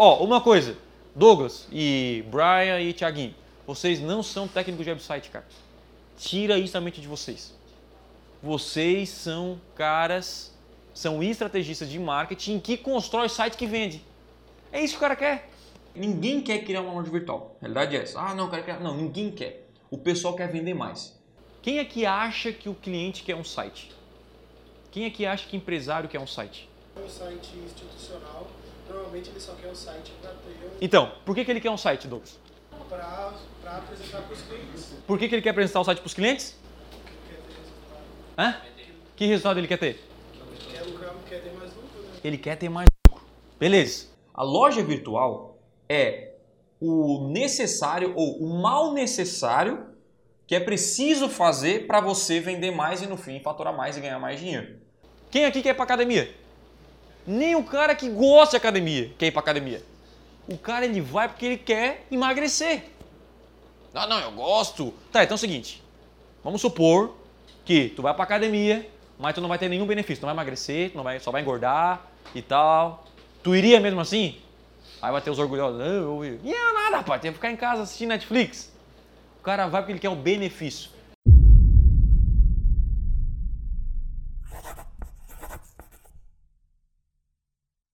Ó, 0.00 0.22
uma 0.22 0.40
coisa. 0.40 0.76
Douglas 1.12 1.66
e 1.72 2.24
Brian 2.30 2.80
e 2.80 2.92
Thiaguinho, 2.92 3.34
vocês 3.66 3.98
não 3.98 4.22
são 4.22 4.46
técnicos 4.46 4.84
de 4.84 4.92
website, 4.92 5.28
cara. 5.28 5.44
Tira 6.16 6.56
isso 6.56 6.72
da 6.72 6.80
mente 6.80 7.00
de 7.00 7.08
vocês. 7.08 7.52
Vocês 8.40 9.08
são 9.08 9.60
caras, 9.74 10.56
são 10.94 11.20
estrategistas 11.20 11.90
de 11.90 11.98
marketing 11.98 12.60
que 12.60 12.76
constrói 12.76 13.28
site 13.28 13.56
que 13.56 13.66
vende. 13.66 14.00
É 14.70 14.80
isso 14.80 14.92
que 14.92 14.98
o 14.98 15.00
cara 15.00 15.16
quer. 15.16 15.50
Ninguém 15.96 16.42
quer 16.42 16.60
criar 16.60 16.82
uma 16.82 16.92
loja 16.92 17.10
virtual. 17.10 17.56
A 17.56 17.62
realidade 17.62 17.96
é 17.96 18.02
essa. 18.02 18.20
Ah, 18.20 18.36
não, 18.36 18.48
quero 18.48 18.62
criar. 18.62 18.78
Não, 18.78 18.96
ninguém 18.96 19.32
quer. 19.32 19.66
O 19.90 19.98
pessoal 19.98 20.36
quer 20.36 20.46
vender 20.46 20.74
mais. 20.74 21.18
Quem 21.60 21.80
é 21.80 21.84
que 21.84 22.06
acha 22.06 22.52
que 22.52 22.68
o 22.68 22.74
cliente 22.74 23.24
quer 23.24 23.34
um 23.34 23.42
site? 23.42 23.90
Quem 24.92 25.06
é 25.06 25.10
que 25.10 25.26
acha 25.26 25.48
que 25.48 25.56
empresário 25.56 26.08
quer 26.08 26.20
um 26.20 26.26
site? 26.26 26.68
Um 26.96 27.08
site 27.08 27.50
institucional, 27.66 28.46
normalmente 28.88 29.30
ele 29.30 29.40
só 29.40 29.52
quer 29.54 29.68
o 29.68 29.74
site 29.74 30.12
para 30.20 30.30
ter 30.30 30.76
Então, 30.80 31.12
por 31.24 31.34
que, 31.34 31.44
que 31.44 31.50
ele 31.50 31.60
quer 31.60 31.70
um 31.70 31.76
site, 31.76 32.08
Douglas? 32.08 32.38
para 32.88 33.78
apresentar 33.78 34.22
para 34.22 34.32
os 34.32 34.40
clientes. 34.42 34.94
Por 35.06 35.18
que, 35.18 35.28
que 35.28 35.34
ele 35.34 35.42
quer 35.42 35.50
apresentar 35.50 35.80
o 35.80 35.84
site 35.84 35.98
para 35.98 36.06
os 36.06 36.14
clientes? 36.14 36.56
Quer 37.28 37.36
ter 37.36 37.60
resultado. 37.60 38.04
Hã? 38.38 38.56
Que 39.14 39.26
resultado 39.26 39.58
ele 39.58 39.66
quer 39.66 39.78
ter? 39.78 40.00
Quer 40.70 40.82
lucrar, 40.82 41.14
quer 41.28 41.42
ter 41.42 41.52
mais 41.52 41.74
lucro, 41.74 42.00
né? 42.00 42.10
Ele 42.24 42.38
quer 42.38 42.56
ter 42.56 42.68
mais 42.68 42.88
lucro. 43.08 43.26
Beleza. 43.58 44.06
A 44.32 44.42
loja 44.42 44.82
virtual 44.82 45.58
é 45.88 46.34
o 46.80 47.28
necessário 47.30 48.12
ou 48.16 48.38
o 48.38 48.62
mal 48.62 48.92
necessário 48.92 49.88
que 50.46 50.54
é 50.54 50.60
preciso 50.60 51.28
fazer 51.28 51.86
para 51.86 52.00
você 52.00 52.40
vender 52.40 52.70
mais 52.70 53.02
e 53.02 53.06
no 53.06 53.16
fim 53.16 53.40
faturar 53.40 53.76
mais 53.76 53.96
e 53.96 54.00
ganhar 54.00 54.18
mais 54.18 54.40
dinheiro. 54.40 54.78
Quem 55.30 55.44
aqui 55.44 55.60
quer 55.60 55.70
ir 55.70 55.74
para 55.74 55.84
academia? 55.84 56.34
Nem 57.28 57.54
o 57.54 57.62
cara 57.62 57.94
que 57.94 58.08
gosta 58.08 58.52
de 58.52 58.56
academia 58.56 59.12
quer 59.18 59.26
ir 59.26 59.30
para 59.30 59.40
academia. 59.40 59.84
O 60.48 60.56
cara 60.56 60.86
ele 60.86 60.98
vai 60.98 61.28
porque 61.28 61.44
ele 61.44 61.58
quer 61.58 62.06
emagrecer. 62.10 62.84
Ah, 63.92 64.06
não, 64.06 64.18
eu 64.18 64.30
gosto. 64.32 64.94
Tá, 65.12 65.22
então 65.22 65.34
é 65.34 65.36
o 65.36 65.38
seguinte. 65.38 65.82
Vamos 66.42 66.62
supor 66.62 67.14
que 67.66 67.90
tu 67.90 68.00
vai 68.00 68.14
para 68.14 68.24
academia, 68.24 68.88
mas 69.18 69.34
tu 69.34 69.42
não 69.42 69.48
vai 69.48 69.58
ter 69.58 69.68
nenhum 69.68 69.86
benefício, 69.86 70.20
tu 70.20 70.22
não 70.22 70.34
vai 70.34 70.36
emagrecer, 70.36 70.90
tu 70.90 70.96
não 70.96 71.04
vai, 71.04 71.20
só 71.20 71.30
vai 71.30 71.42
engordar 71.42 72.00
e 72.34 72.40
tal. 72.40 73.04
Tu 73.42 73.54
iria 73.54 73.78
mesmo 73.78 74.00
assim? 74.00 74.40
Aí 75.02 75.12
vai 75.12 75.20
ter 75.20 75.30
os 75.30 75.38
orgulhosos. 75.38 75.78
Não, 75.78 76.24
eu 76.24 76.24
ia. 76.24 76.40
Não, 76.42 76.74
nada, 76.74 76.96
rapaz, 76.96 77.20
tem 77.20 77.30
que 77.30 77.36
ficar 77.36 77.50
em 77.50 77.56
casa 77.56 77.82
assistindo 77.82 78.08
Netflix. 78.08 78.72
O 79.38 79.42
cara 79.42 79.66
vai 79.66 79.82
porque 79.82 79.92
ele 79.92 80.00
quer 80.00 80.08
o 80.08 80.16
benefício. 80.16 80.90